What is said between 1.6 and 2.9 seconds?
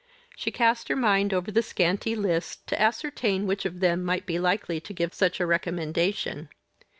scanty list to